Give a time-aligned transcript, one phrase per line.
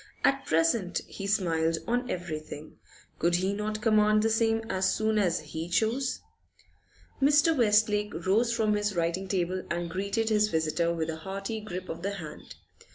[0.23, 2.79] At present he smiled on everything.
[3.19, 6.21] Could he not command the same as soon as he chose?
[7.21, 7.55] Mr.
[7.55, 12.01] Westlake rose from his writing table and greeted his visitor with a hearty grip of
[12.01, 12.55] the hand.